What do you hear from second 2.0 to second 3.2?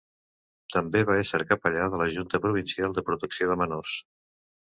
la Junta Provincial de